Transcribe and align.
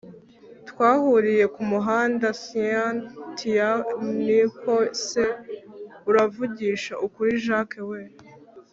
twahuriye 0.69 1.45
kumuhanda! 1.55 2.27
cyntia 2.43 3.69
niko 4.23 4.73
se! 5.05 5.23
uravugisha 6.09 6.93
ukuri 7.05 7.31
jack 7.45 7.71
we 7.89 7.99